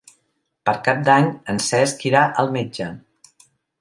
[0.69, 2.89] Per Cap d'Any en Cesc irà al metge.